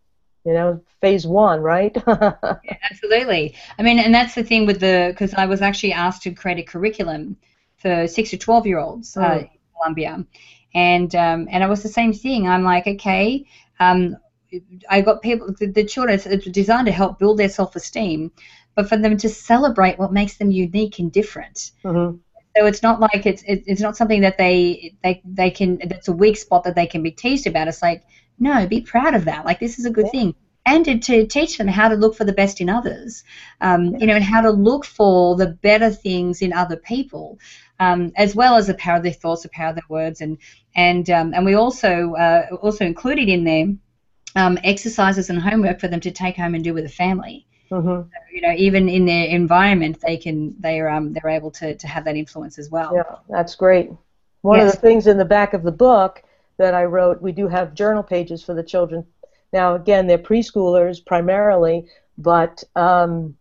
you 0.44 0.52
know 0.52 0.80
phase 1.00 1.26
one 1.26 1.60
right 1.60 1.96
yeah, 2.06 2.76
absolutely 2.90 3.54
i 3.78 3.82
mean 3.82 3.98
and 3.98 4.14
that's 4.14 4.34
the 4.34 4.42
thing 4.42 4.66
with 4.66 4.80
the 4.80 5.08
because 5.10 5.34
i 5.34 5.46
was 5.46 5.62
actually 5.62 5.92
asked 5.92 6.22
to 6.22 6.32
create 6.32 6.58
a 6.58 6.62
curriculum 6.62 7.36
for 7.76 8.06
six 8.08 8.30
to 8.30 8.36
12 8.36 8.66
year 8.66 8.78
olds 8.78 9.16
uh, 9.16 9.20
mm. 9.20 9.30
uh, 9.30 9.38
in 9.38 9.48
Colombia 9.76 10.26
and 10.74 11.14
um, 11.14 11.48
and 11.50 11.62
it 11.62 11.68
was 11.68 11.82
the 11.82 11.88
same 11.88 12.12
thing 12.12 12.48
i'm 12.48 12.64
like 12.64 12.86
okay 12.86 13.44
um, 13.80 14.16
i 14.90 15.00
got 15.00 15.22
people 15.22 15.54
the, 15.58 15.66
the 15.66 15.84
children 15.84 16.18
it's 16.24 16.46
designed 16.46 16.86
to 16.86 16.92
help 16.92 17.18
build 17.18 17.38
their 17.38 17.48
self-esteem 17.48 18.30
but 18.74 18.88
for 18.88 18.96
them 18.96 19.16
to 19.16 19.28
celebrate 19.28 19.98
what 19.98 20.12
makes 20.12 20.36
them 20.36 20.50
unique 20.50 20.98
and 20.98 21.12
different 21.12 21.72
mm-hmm. 21.84 22.16
So 22.56 22.66
it's 22.66 22.82
not 22.82 23.00
like 23.00 23.24
it's 23.24 23.42
it's 23.46 23.80
not 23.80 23.96
something 23.96 24.20
that 24.20 24.36
they 24.36 24.94
they 25.02 25.22
they 25.24 25.50
can 25.50 25.80
that's 25.86 26.08
a 26.08 26.12
weak 26.12 26.36
spot 26.36 26.64
that 26.64 26.74
they 26.74 26.86
can 26.86 27.02
be 27.02 27.10
teased 27.10 27.46
about. 27.46 27.68
It's 27.68 27.80
like 27.80 28.04
no, 28.38 28.66
be 28.66 28.80
proud 28.80 29.14
of 29.14 29.24
that. 29.24 29.44
Like 29.46 29.58
this 29.58 29.78
is 29.78 29.86
a 29.86 29.90
good 29.90 30.06
yeah. 30.06 30.20
thing. 30.20 30.34
and 30.66 30.84
to, 30.84 30.98
to 30.98 31.26
teach 31.26 31.58
them 31.58 31.66
how 31.66 31.88
to 31.88 31.94
look 31.96 32.14
for 32.14 32.24
the 32.24 32.32
best 32.32 32.60
in 32.60 32.68
others, 32.68 33.24
um, 33.60 33.96
you 33.96 34.06
know, 34.06 34.14
and 34.14 34.24
how 34.24 34.40
to 34.40 34.50
look 34.50 34.84
for 34.84 35.34
the 35.36 35.46
better 35.46 35.90
things 35.90 36.42
in 36.42 36.52
other 36.52 36.76
people, 36.76 37.38
um, 37.80 38.12
as 38.16 38.34
well 38.34 38.56
as 38.56 38.66
the 38.66 38.74
power 38.74 38.98
of 38.98 39.02
their 39.02 39.12
thoughts, 39.12 39.42
the 39.42 39.48
power 39.48 39.70
of 39.70 39.76
their 39.76 39.82
words, 39.88 40.20
and 40.20 40.36
and 40.74 41.08
um, 41.08 41.32
and 41.34 41.46
we 41.46 41.54
also 41.54 42.14
uh, 42.14 42.46
also 42.60 42.84
included 42.84 43.28
in 43.30 43.44
there 43.44 43.66
um, 44.36 44.58
exercises 44.64 45.30
and 45.30 45.38
homework 45.40 45.80
for 45.80 45.88
them 45.88 46.00
to 46.00 46.10
take 46.10 46.36
home 46.36 46.54
and 46.54 46.64
do 46.64 46.74
with 46.74 46.84
the 46.84 46.90
family. 46.90 47.46
Mm-hmm. 47.70 47.88
So, 47.88 48.18
you 48.32 48.40
know, 48.42 48.52
even 48.52 48.88
in 48.88 49.06
their 49.06 49.26
environment, 49.26 50.00
they 50.00 50.16
can 50.16 50.54
they're 50.60 50.90
um, 50.90 51.12
they're 51.12 51.30
able 51.30 51.50
to, 51.52 51.74
to 51.74 51.86
have 51.86 52.04
that 52.04 52.16
influence 52.16 52.58
as 52.58 52.70
well. 52.70 52.92
Yeah, 52.94 53.16
that's 53.28 53.54
great. 53.54 53.90
One 54.42 54.58
yes. 54.58 54.74
of 54.74 54.80
the 54.80 54.86
things 54.86 55.06
in 55.06 55.18
the 55.18 55.24
back 55.24 55.54
of 55.54 55.62
the 55.62 55.72
book 55.72 56.22
that 56.58 56.74
I 56.74 56.84
wrote, 56.84 57.22
we 57.22 57.32
do 57.32 57.48
have 57.48 57.74
journal 57.74 58.02
pages 58.02 58.42
for 58.42 58.54
the 58.54 58.62
children 58.62 59.06
now, 59.52 59.74
again, 59.74 60.06
they're 60.06 60.18
preschoolers 60.18 61.04
primarily, 61.04 61.86
but 62.16 62.64
um, 62.74 63.36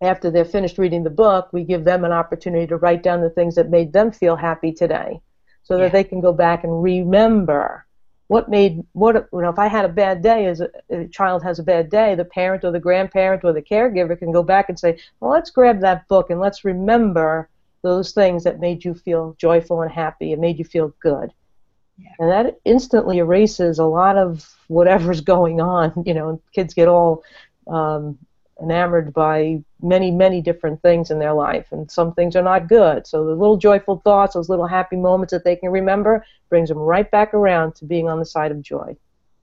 after 0.00 0.30
they're 0.30 0.44
finished 0.44 0.78
reading 0.78 1.04
the 1.04 1.10
book, 1.10 1.52
we 1.52 1.62
give 1.62 1.84
them 1.84 2.04
an 2.04 2.12
opportunity 2.12 2.66
to 2.66 2.76
write 2.76 3.02
down 3.02 3.20
the 3.20 3.30
things 3.30 3.54
that 3.54 3.70
made 3.70 3.92
them 3.92 4.10
feel 4.10 4.36
happy 4.36 4.72
today, 4.72 5.20
so 5.62 5.76
yeah. 5.76 5.84
that 5.84 5.92
they 5.92 6.04
can 6.04 6.20
go 6.20 6.32
back 6.32 6.64
and 6.64 6.82
remember 6.82 7.86
what 8.30 8.48
made 8.48 8.84
what 8.92 9.16
you 9.32 9.42
know 9.42 9.48
if 9.48 9.58
I 9.58 9.66
had 9.66 9.84
a 9.84 9.88
bad 9.88 10.22
day 10.22 10.46
as 10.46 10.60
a, 10.60 10.70
a, 10.88 11.08
child 11.08 11.42
has 11.42 11.58
a 11.58 11.64
bad 11.64 11.90
day, 11.90 12.14
the 12.14 12.24
parent 12.24 12.62
or 12.62 12.70
the 12.70 12.78
grandparent 12.78 13.42
or 13.42 13.52
the 13.52 13.60
caregiver 13.60 14.16
can 14.16 14.30
go 14.30 14.44
back 14.44 14.68
and 14.68 14.78
say, 14.78 15.00
well, 15.18 15.32
let's 15.32 15.50
grab 15.50 15.80
that 15.80 16.06
book 16.06 16.30
and 16.30 16.38
let's 16.38 16.64
remember 16.64 17.48
those 17.82 18.12
things 18.12 18.44
that 18.44 18.60
made 18.60 18.84
you 18.84 18.94
feel 18.94 19.34
joyful 19.36 19.82
and 19.82 19.90
happy 19.90 20.32
and 20.32 20.40
made 20.40 20.60
you 20.60 20.64
feel 20.64 20.94
good. 21.00 21.32
Yeah. 21.98 22.10
And 22.20 22.30
that 22.30 22.60
instantly 22.64 23.18
erases 23.18 23.80
a 23.80 23.84
lot 23.84 24.16
of 24.16 24.48
whatever's 24.68 25.20
going 25.34 25.60
on. 25.60 26.04
You 26.06 26.14
know, 26.14 26.40
kids 26.54 26.72
get 26.72 26.86
all 26.86 27.24
um, 27.66 28.16
enamored 28.62 29.12
by 29.12 29.62
many, 29.82 30.10
many 30.10 30.40
different 30.40 30.80
things 30.82 31.10
in 31.10 31.18
their 31.18 31.32
life, 31.32 31.68
and 31.72 31.90
some 31.90 32.14
things 32.14 32.36
are 32.36 32.42
not 32.42 32.68
good. 32.68 33.06
So 33.06 33.24
the 33.24 33.32
little 33.32 33.56
joyful 33.56 34.00
thoughts, 34.04 34.34
those 34.34 34.48
little 34.48 34.66
happy 34.66 34.96
moments 34.96 35.32
that 35.32 35.44
they 35.44 35.56
can 35.56 35.70
remember, 35.70 36.24
brings 36.48 36.68
them 36.68 36.78
right 36.78 37.10
back 37.10 37.34
around 37.34 37.74
to 37.76 37.84
being 37.84 38.08
on 38.08 38.18
the 38.18 38.26
side 38.26 38.50
of 38.50 38.62
joy. 38.62 38.96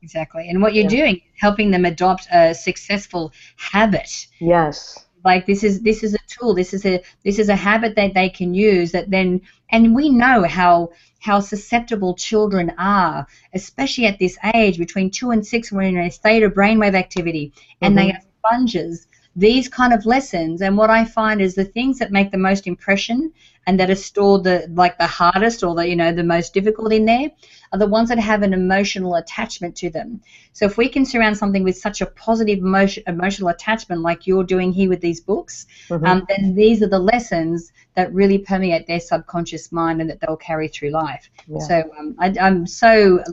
Exactly. 0.03 0.47
And 0.47 0.61
what 0.61 0.73
you're 0.75 0.83
yeah. 0.83 0.89
doing, 0.89 1.21
helping 1.39 1.71
them 1.71 1.85
adopt 1.85 2.27
a 2.31 2.53
successful 2.53 3.33
habit. 3.57 4.27
Yes 4.39 5.07
like 5.27 5.45
this 5.45 5.63
is 5.63 5.81
this 5.81 6.03
is 6.03 6.13
a 6.13 6.19
tool 6.27 6.53
this 6.53 6.73
is 6.73 6.85
a 6.85 7.01
this 7.25 7.39
is 7.39 7.49
a 7.49 7.55
habit 7.55 7.95
that 7.95 8.13
they 8.13 8.29
can 8.29 8.53
use 8.53 8.91
that 8.91 9.09
then 9.09 9.41
and 9.71 9.95
we 9.95 10.09
know 10.09 10.43
how 10.43 10.89
how 11.19 11.39
susceptible 11.39 12.13
children 12.15 12.71
are 12.77 13.27
especially 13.53 14.05
at 14.05 14.19
this 14.19 14.37
age 14.53 14.77
between 14.77 15.09
two 15.09 15.31
and 15.31 15.45
six 15.45 15.71
when 15.71 15.85
in 15.85 15.97
a 15.97 16.11
state 16.11 16.43
of 16.43 16.53
brainwave 16.53 16.95
activity 16.95 17.51
and 17.81 17.95
mm-hmm. 17.95 18.07
they 18.07 18.13
are 18.13 18.21
sponges 18.47 19.07
these 19.35 19.67
kind 19.69 19.93
of 19.93 20.05
lessons 20.05 20.61
and 20.61 20.77
what 20.77 20.89
i 20.89 21.03
find 21.05 21.41
is 21.41 21.55
the 21.55 21.65
things 21.65 21.99
that 21.99 22.11
make 22.11 22.31
the 22.31 22.37
most 22.37 22.67
impression 22.67 23.31
and 23.67 23.79
that 23.79 23.89
are 23.89 23.95
stored 23.95 24.45
the 24.45 24.65
like 24.73 24.97
the 24.97 25.05
hardest 25.05 25.63
or 25.63 25.75
the 25.75 25.87
you 25.87 25.95
know 25.95 26.11
the 26.11 26.23
most 26.23 26.53
difficult 26.53 26.91
in 26.91 27.05
there 27.05 27.29
are 27.71 27.79
the 27.79 27.87
ones 27.87 28.09
that 28.09 28.17
have 28.17 28.41
an 28.43 28.53
emotional 28.53 29.15
attachment 29.15 29.75
to 29.75 29.89
them. 29.89 30.21
So 30.53 30.65
if 30.65 30.77
we 30.77 30.89
can 30.89 31.05
surround 31.05 31.37
something 31.37 31.63
with 31.63 31.77
such 31.77 32.01
a 32.01 32.05
positive 32.05 32.59
emotion, 32.59 33.03
emotional 33.07 33.49
attachment 33.49 34.01
like 34.01 34.25
you're 34.25 34.43
doing 34.43 34.71
here 34.71 34.89
with 34.89 35.01
these 35.01 35.19
books, 35.19 35.67
mm-hmm. 35.89 36.05
um, 36.05 36.25
then 36.29 36.55
these 36.55 36.81
are 36.81 36.87
the 36.87 36.99
lessons 36.99 37.71
that 37.95 38.13
really 38.13 38.37
permeate 38.37 38.87
their 38.87 38.99
subconscious 38.99 39.71
mind 39.71 40.01
and 40.01 40.09
that 40.09 40.19
they'll 40.19 40.37
carry 40.37 40.67
through 40.67 40.91
life. 40.91 41.29
Yeah. 41.47 41.59
So 41.59 41.91
um, 41.99 42.15
I, 42.19 42.33
am 42.39 42.65
so 42.65 43.23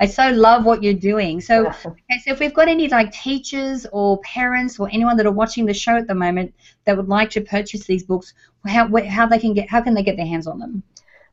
I 0.00 0.06
so 0.06 0.30
love 0.30 0.64
what 0.64 0.82
you're 0.82 0.94
doing. 0.94 1.40
So 1.40 1.68
okay, 1.68 2.18
so 2.24 2.32
if 2.32 2.40
we've 2.40 2.54
got 2.54 2.68
any 2.68 2.88
like 2.88 3.12
teachers 3.12 3.86
or 3.92 4.18
parents 4.20 4.78
or 4.78 4.88
anyone 4.90 5.16
that 5.18 5.26
are 5.26 5.32
watching 5.32 5.66
the 5.66 5.74
show 5.74 5.96
at 5.96 6.06
the 6.06 6.14
moment 6.14 6.54
that 6.84 6.96
would 6.96 7.08
like 7.08 7.30
to 7.30 7.40
purchase 7.40 7.86
these 7.86 8.02
books, 8.02 8.34
how 8.66 8.88
how 9.06 9.26
they 9.26 9.38
can 9.38 9.54
get 9.54 9.68
how 9.68 9.80
can 9.80 9.94
they 9.94 10.02
get 10.02 10.16
their 10.16 10.26
hands 10.26 10.46
on 10.46 10.58
them? 10.58 10.82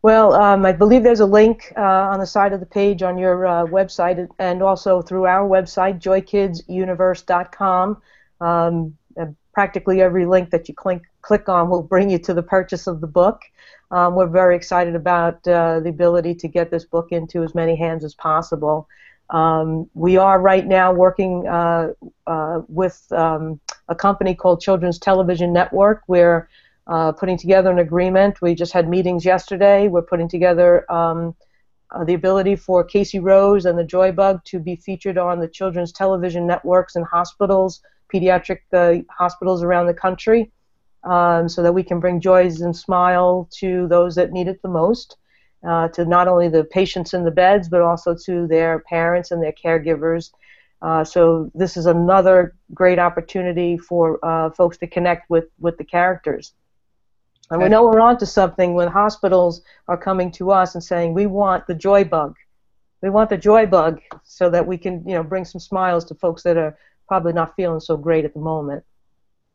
Well, 0.01 0.33
um, 0.33 0.65
I 0.65 0.71
believe 0.71 1.03
there's 1.03 1.19
a 1.19 1.25
link 1.25 1.73
uh, 1.75 1.81
on 1.81 2.19
the 2.19 2.25
side 2.25 2.53
of 2.53 2.61
the 2.61 2.65
page 2.65 3.03
on 3.03 3.17
your 3.17 3.45
uh, 3.45 3.65
website 3.65 4.29
and 4.39 4.63
also 4.63 5.01
through 5.01 5.25
our 5.25 5.47
website, 5.47 5.99
joykidsuniverse.com. 5.99 8.01
Um, 8.39 8.97
practically 9.59 10.01
every 10.01 10.25
link 10.25 10.51
that 10.51 10.69
you 10.69 10.73
click, 10.73 11.01
click 11.21 11.49
on 11.49 11.69
will 11.69 11.83
bring 11.83 12.09
you 12.09 12.17
to 12.17 12.33
the 12.33 12.41
purchase 12.41 12.87
of 12.87 13.01
the 13.01 13.07
book. 13.07 13.41
Um, 13.91 14.15
we're 14.15 14.27
very 14.27 14.55
excited 14.55 14.95
about 14.95 15.45
uh, 15.47 15.81
the 15.81 15.89
ability 15.89 16.35
to 16.35 16.47
get 16.47 16.71
this 16.71 16.85
book 16.85 17.11
into 17.11 17.43
as 17.43 17.53
many 17.53 17.75
hands 17.75 18.05
as 18.05 18.13
possible. 18.13 18.87
Um, 19.29 19.89
we 19.93 20.17
are 20.17 20.41
right 20.41 20.65
now 20.65 20.91
working 20.91 21.47
uh, 21.47 21.89
uh, 22.25 22.61
with 22.67 23.05
um, 23.11 23.59
a 23.87 23.95
company 23.95 24.33
called 24.33 24.61
Children's 24.61 24.97
Television 24.97 25.53
Network 25.53 26.03
where 26.07 26.49
uh, 26.87 27.11
putting 27.11 27.37
together 27.37 27.69
an 27.69 27.79
agreement. 27.79 28.41
We 28.41 28.55
just 28.55 28.73
had 28.73 28.89
meetings 28.89 29.23
yesterday. 29.23 29.87
We're 29.87 30.01
putting 30.01 30.27
together 30.27 30.91
um, 30.91 31.35
uh, 31.91 32.03
the 32.03 32.15
ability 32.15 32.55
for 32.55 32.83
Casey 32.83 33.19
Rose 33.19 33.65
and 33.65 33.77
the 33.77 33.83
Joy 33.83 34.11
Bug 34.11 34.43
to 34.45 34.59
be 34.59 34.75
featured 34.75 35.17
on 35.17 35.39
the 35.39 35.47
children's 35.47 35.91
television 35.91 36.47
networks 36.47 36.95
and 36.95 37.05
hospitals, 37.05 37.81
pediatric 38.13 38.59
uh, 38.73 39.03
hospitals 39.15 39.63
around 39.63 39.85
the 39.85 39.93
country, 39.93 40.51
um, 41.03 41.47
so 41.47 41.61
that 41.61 41.73
we 41.73 41.83
can 41.83 41.99
bring 41.99 42.19
joys 42.19 42.61
and 42.61 42.75
smile 42.75 43.47
to 43.59 43.87
those 43.87 44.15
that 44.15 44.31
need 44.31 44.47
it 44.47 44.61
the 44.63 44.69
most. 44.69 45.17
Uh, 45.61 45.89
to 45.89 46.05
not 46.05 46.29
only 46.29 46.47
the 46.47 46.63
patients 46.63 47.13
in 47.13 47.25
the 47.25 47.31
beds, 47.31 47.67
but 47.67 47.81
also 47.81 48.15
to 48.15 48.47
their 48.47 48.79
parents 48.79 49.31
and 49.31 49.43
their 49.43 49.51
caregivers. 49.51 50.31
Uh, 50.81 51.03
so 51.03 51.51
this 51.53 51.75
is 51.75 51.85
another 51.85 52.55
great 52.73 52.97
opportunity 52.97 53.77
for 53.77 54.23
uh, 54.23 54.49
folks 54.51 54.77
to 54.77 54.87
connect 54.87 55.29
with, 55.29 55.49
with 55.59 55.77
the 55.77 55.83
characters. 55.83 56.53
And 57.51 57.61
we 57.61 57.67
know 57.67 57.83
we're 57.83 57.99
onto 57.99 58.25
something 58.25 58.73
when 58.73 58.87
hospitals 58.87 59.61
are 59.87 59.97
coming 59.97 60.31
to 60.33 60.51
us 60.51 60.75
and 60.75 60.83
saying, 60.83 61.13
we 61.13 61.25
want 61.25 61.67
the 61.67 61.75
joy 61.75 62.05
bug. 62.05 62.37
We 63.01 63.09
want 63.09 63.29
the 63.29 63.37
joy 63.37 63.65
bug 63.65 63.99
so 64.23 64.49
that 64.49 64.65
we 64.65 64.77
can, 64.77 65.03
you 65.07 65.15
know, 65.15 65.23
bring 65.23 65.45
some 65.45 65.59
smiles 65.59 66.05
to 66.05 66.15
folks 66.15 66.43
that 66.43 66.57
are 66.57 66.77
probably 67.07 67.33
not 67.33 67.55
feeling 67.55 67.79
so 67.79 67.97
great 67.97 68.23
at 68.23 68.33
the 68.33 68.39
moment. 68.39 68.83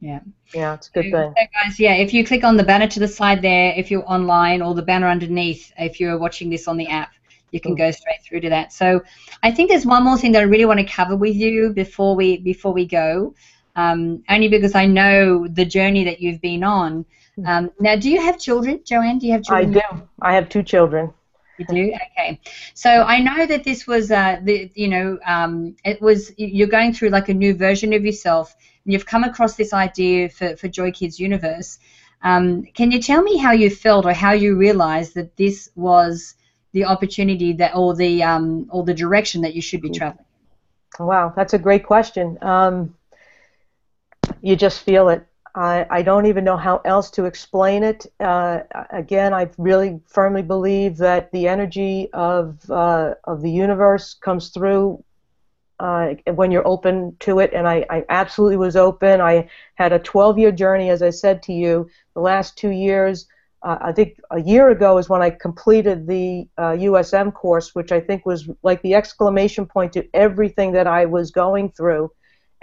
Yeah. 0.05 0.21
Yeah, 0.53 0.75
it's 0.75 0.89
a 0.89 0.91
good 0.91 1.03
thing. 1.05 1.13
So 1.13 1.33
guys, 1.35 1.81
yeah, 1.81 1.95
if 1.95 2.13
you 2.13 2.27
click 2.27 2.45
on 2.45 2.59
the 2.59 2.63
banner 2.63 2.87
to 2.87 3.01
the 3.01 3.09
side 3.09 3.41
there, 3.41 3.73
if 3.75 3.91
you're 3.91 4.07
online, 4.07 4.61
or 4.61 4.75
the 4.75 4.83
banner 4.83 5.09
underneath, 5.09 5.73
if 5.79 5.99
you're 5.99 6.19
watching 6.19 6.51
this 6.51 6.69
on 6.69 6.77
the 6.77 6.87
app, 6.89 7.13
you 7.53 7.61
can 7.61 7.73
mm. 7.73 7.79
go 7.79 7.91
straight 7.91 8.23
through 8.23 8.41
to 8.41 8.51
that. 8.51 8.71
So 8.71 9.03
I 9.43 9.51
think 9.51 9.71
there's 9.71 9.87
one 9.87 10.05
more 10.05 10.19
thing 10.19 10.33
that 10.33 10.41
I 10.41 10.45
really 10.45 10.67
want 10.67 10.79
to 10.81 10.85
cover 10.85 11.17
with 11.17 11.35
you 11.35 11.71
before 11.71 12.15
we 12.15 12.37
before 12.37 12.75
we 12.75 12.85
go, 12.85 13.35
um, 13.77 14.23
only 14.29 14.49
because 14.49 14.75
I 14.75 14.85
know 14.85 15.49
the 15.49 15.65
journey 15.65 16.05
that 16.05 16.21
you've 16.21 16.43
been 16.43 16.65
on. 16.65 17.07
Hmm. 17.37 17.47
Um, 17.47 17.71
now, 17.81 17.97
do 17.97 18.11
you 18.11 18.21
have 18.21 18.39
children, 18.39 18.81
Joanne? 18.85 19.19
Do 19.19 19.27
you 19.27 19.33
have 19.33 19.45
children? 19.45 19.71
I 19.71 19.81
do. 19.81 20.03
I 20.21 20.35
have 20.35 20.51
two 20.51 20.63
children. 20.63 21.15
You 21.59 21.67
do? 21.67 21.93
Okay. 22.13 22.41
So 22.75 23.03
I 23.03 23.21
know 23.21 23.47
that 23.47 23.63
this 23.63 23.87
was, 23.87 24.11
uh, 24.11 24.41
the, 24.43 24.71
you 24.75 24.89
know, 24.89 25.19
um, 25.25 25.77
it 25.85 26.01
was, 26.01 26.33
you're 26.37 26.67
going 26.67 26.93
through 26.93 27.11
like 27.11 27.29
a 27.29 27.35
new 27.35 27.55
version 27.55 27.93
of 27.93 28.05
yourself, 28.05 28.55
and 28.85 28.93
you've 28.93 29.07
come 29.07 29.25
across 29.25 29.55
this 29.55 29.73
idea 29.73 30.29
for, 30.29 30.57
for 30.57 30.69
Joy 30.69 30.91
Kids 30.91 31.21
Universe. 31.21 31.79
Um, 32.23 32.65
can 32.75 32.91
you 32.91 33.01
tell 33.01 33.23
me 33.23 33.37
how 33.37 33.53
you 33.53 33.71
felt 33.71 34.05
or 34.05 34.13
how 34.13 34.33
you 34.33 34.57
realized 34.57 35.15
that 35.15 35.37
this 35.37 35.71
was 35.77 36.35
the 36.73 36.85
opportunity 36.85 37.53
that, 37.53 37.77
or 37.77 37.95
the, 37.95 38.23
um, 38.23 38.67
or 38.71 38.83
the 38.83 38.95
direction 38.95 39.43
that 39.43 39.55
you 39.55 39.63
should 39.63 39.81
be 39.81 39.91
traveling? 39.91 40.25
Wow, 40.99 41.33
that's 41.37 41.55
a 41.55 41.59
great 41.59 41.85
question. 41.85 42.39
Um, 42.43 42.97
you 44.43 44.57
just 44.57 44.81
feel 44.81 45.09
it. 45.11 45.27
I, 45.55 45.87
I 45.89 46.03
don't 46.03 46.27
even 46.27 46.45
know 46.45 46.57
how 46.57 46.81
else 46.85 47.11
to 47.13 47.27
explain 47.27 47.85
it. 47.85 48.07
Uh, 48.19 48.61
again, 48.91 49.33
I 49.33 49.49
really 49.57 50.01
firmly 50.07 50.43
believe 50.43 50.97
that 50.97 51.31
the 51.31 51.47
energy 51.47 52.09
of 52.13 52.69
uh, 52.71 53.15
of 53.25 53.41
the 53.41 53.51
universe 53.51 54.15
comes 54.15 54.49
through 54.49 55.03
uh, 55.79 56.15
when 56.35 56.51
you're 56.51 56.67
open 56.67 57.17
to 57.21 57.39
it, 57.39 57.53
and 57.53 57.69
I, 57.69 57.87
I 57.89 58.05
absolutely 58.09 58.57
was 58.57 58.75
open. 58.75 59.21
I 59.21 59.49
had 59.77 59.93
a 59.93 59.99
12-year 60.01 60.53
journey, 60.53 60.91
as 60.91 61.03
I 61.03 61.11
said 61.11 61.43
to 61.45 61.53
you. 61.53 61.89
The 62.15 62.21
last 62.21 62.59
two 62.59 62.71
years, 62.71 63.27
uh, 63.63 63.79
I 63.81 63.93
think 63.93 64.19
a 64.31 64.41
year 64.41 64.71
ago 64.71 64.99
is 64.99 65.09
when 65.09 65.23
I 65.23 65.31
completed 65.31 66.07
the 66.07 66.49
USM 66.59 67.29
uh, 67.29 67.31
course, 67.31 67.75
which 67.77 67.93
I 67.93 68.01
think 68.01 68.27
was 68.27 68.49
like 68.63 68.83
the 68.83 68.95
exclamation 68.95 69.67
point 69.67 69.93
to 69.93 70.07
everything 70.15 70.73
that 70.73 70.89
I 70.89 71.07
was 71.07 71.31
going 71.31 71.71
through 71.71 72.11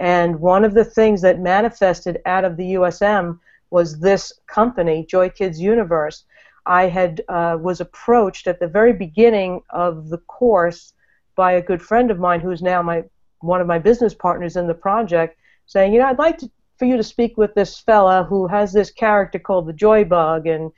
and 0.02 0.40
one 0.40 0.64
of 0.64 0.74
the 0.74 0.84
things 0.84 1.22
that 1.22 1.38
manifested 1.38 2.20
out 2.26 2.44
of 2.44 2.56
the 2.56 2.74
USM 2.74 3.38
was 3.70 4.00
this 4.00 4.32
company, 4.48 5.06
Joy 5.08 5.30
Kids 5.30 5.60
Universe. 5.60 6.24
I 6.66 6.88
had 6.88 7.22
uh, 7.28 7.56
was 7.60 7.80
approached 7.80 8.48
at 8.48 8.58
the 8.58 8.66
very 8.66 8.92
beginning 8.92 9.62
of 9.70 10.08
the 10.08 10.18
course 10.18 10.94
by 11.36 11.52
a 11.52 11.62
good 11.62 11.80
friend 11.80 12.10
of 12.10 12.18
mine, 12.18 12.40
who's 12.40 12.62
now 12.62 12.82
my 12.82 13.04
one 13.42 13.60
of 13.60 13.68
my 13.68 13.78
business 13.78 14.12
partners 14.12 14.56
in 14.56 14.66
the 14.66 14.74
project, 14.74 15.38
saying, 15.66 15.92
you 15.92 16.00
know, 16.00 16.06
I'd 16.06 16.18
like 16.18 16.38
to, 16.38 16.50
for 16.80 16.84
you 16.86 16.96
to 16.96 17.04
speak 17.04 17.36
with 17.36 17.54
this 17.54 17.78
fella 17.78 18.24
who 18.24 18.48
has 18.48 18.72
this 18.72 18.90
character 18.90 19.38
called 19.38 19.68
the 19.68 19.72
Joy 19.72 20.04
Bug, 20.04 20.48
and 20.48 20.72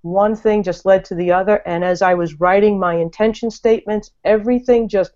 one 0.00 0.34
thing 0.34 0.62
just 0.62 0.86
led 0.86 1.04
to 1.04 1.14
the 1.14 1.30
other. 1.30 1.56
And 1.66 1.84
as 1.84 2.00
I 2.00 2.14
was 2.14 2.40
writing 2.40 2.78
my 2.78 2.94
intention 2.94 3.50
statements, 3.50 4.10
everything 4.24 4.88
just 4.88 5.12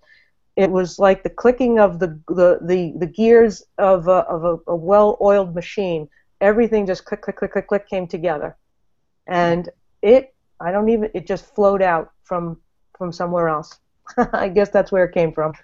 it 0.56 0.70
was 0.70 0.98
like 0.98 1.22
the 1.22 1.30
clicking 1.30 1.78
of 1.78 1.98
the 1.98 2.18
the, 2.28 2.58
the, 2.62 2.94
the 2.98 3.06
gears 3.06 3.62
of 3.78 4.06
a, 4.08 4.20
of 4.28 4.44
a, 4.44 4.70
a 4.70 4.76
well-oiled 4.76 5.54
machine. 5.54 6.08
Everything 6.40 6.86
just 6.86 7.04
click, 7.04 7.22
click, 7.22 7.36
click, 7.36 7.52
click, 7.52 7.68
click 7.68 7.88
came 7.88 8.06
together, 8.06 8.56
and 9.26 9.68
it 10.02 10.34
I 10.60 10.70
don't 10.72 10.88
even 10.88 11.10
it 11.14 11.26
just 11.26 11.46
flowed 11.54 11.82
out 11.82 12.12
from 12.22 12.60
from 12.96 13.12
somewhere 13.12 13.48
else. 13.48 13.78
I 14.32 14.48
guess 14.48 14.70
that's 14.70 14.92
where 14.92 15.04
it 15.04 15.14
came 15.14 15.32
from. 15.32 15.54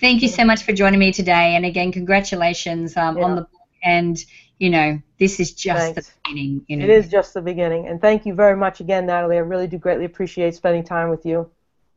Thank 0.00 0.22
you 0.22 0.28
so 0.28 0.44
much 0.44 0.62
for 0.62 0.72
joining 0.72 1.00
me 1.00 1.12
today, 1.12 1.54
and 1.56 1.64
again, 1.66 1.92
congratulations 1.92 2.96
um, 2.96 3.18
yeah. 3.18 3.24
on 3.24 3.36
the 3.36 3.42
book. 3.42 3.60
And 3.82 4.18
you 4.58 4.70
know, 4.70 5.00
this 5.18 5.40
is 5.40 5.52
just 5.52 5.94
Thanks. 5.94 6.08
the 6.08 6.12
beginning. 6.24 6.64
You 6.68 6.76
know. 6.78 6.84
It 6.84 6.90
is 6.90 7.08
just 7.08 7.34
the 7.34 7.42
beginning, 7.42 7.88
and 7.88 8.00
thank 8.00 8.26
you 8.26 8.34
very 8.34 8.56
much 8.56 8.80
again, 8.80 9.06
Natalie. 9.06 9.36
I 9.36 9.40
really 9.40 9.66
do 9.66 9.78
greatly 9.78 10.04
appreciate 10.04 10.54
spending 10.54 10.84
time 10.84 11.10
with 11.10 11.24
you. 11.26 11.50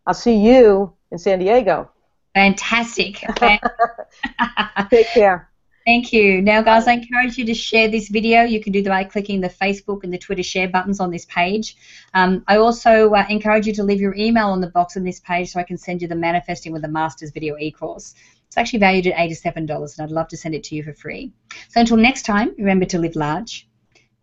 I'll 0.05 0.13
see 0.13 0.38
you 0.38 0.93
in 1.12 1.17
San 1.17 1.39
Diego. 1.39 1.89
Fantastic. 2.33 3.24
Take 4.89 5.07
care. 5.07 5.50
Thank 5.86 6.13
you. 6.13 6.41
Now, 6.41 6.62
guys, 6.62 6.88
I 6.88 6.93
encourage 6.93 7.38
you 7.38 7.45
to 7.45 7.53
share 7.53 7.89
this 7.89 8.07
video. 8.07 8.43
You 8.43 8.62
can 8.62 8.72
do 8.72 8.81
that 8.83 8.89
by 8.89 9.03
clicking 9.03 9.41
the 9.41 9.50
Facebook 9.50 10.05
and 10.05 10.13
the 10.13 10.17
Twitter 10.17 10.43
share 10.43 10.69
buttons 10.69 11.01
on 11.01 11.12
this 11.12 11.25
page. 11.25 11.75
Um, 12.13 12.41
I 12.48 12.55
also 12.55 13.13
uh, 13.13 13.25
encourage 13.29 13.67
you 13.67 13.74
to 13.74 13.83
leave 13.83 14.00
your 14.00 14.15
email 14.15 14.48
on 14.48 14.62
the 14.62 14.69
box 14.69 14.95
on 14.95 15.03
this 15.03 15.19
page 15.19 15.51
so 15.51 15.60
I 15.60 15.63
can 15.63 15.77
send 15.77 16.01
you 16.01 16.07
the 16.07 16.15
Manifesting 16.15 16.72
with 16.72 16.83
the 16.83 16.88
Masters 16.88 17.31
video 17.31 17.57
e-course. 17.57 18.15
It's 18.48 18.57
actually 18.57 18.79
valued 18.79 19.07
at 19.07 19.17
$87, 19.17 19.57
and 19.57 20.05
I'd 20.05 20.12
love 20.12 20.29
to 20.29 20.38
send 20.38 20.55
it 20.55 20.63
to 20.65 20.75
you 20.75 20.83
for 20.83 20.93
free. 20.93 21.33
So 21.69 21.81
until 21.81 21.98
next 21.98 22.22
time, 22.22 22.55
remember 22.57 22.86
to 22.86 23.00
live 23.00 23.17
large, 23.17 23.67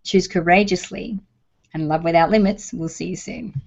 choose 0.02 0.28
courageously, 0.28 1.18
and 1.74 1.88
love 1.88 2.04
without 2.04 2.30
limits. 2.30 2.72
We'll 2.72 2.88
see 2.88 3.08
you 3.08 3.16
soon. 3.16 3.60